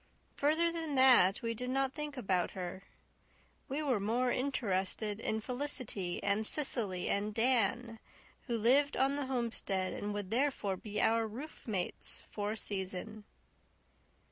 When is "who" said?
8.47-8.57